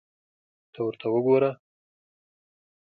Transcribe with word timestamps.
ته 0.73 0.79
ورته 0.85 1.07
وګوره! 1.13 1.51